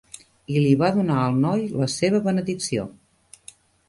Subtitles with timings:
[0.53, 2.87] I li va donar al noi la seva benedicció.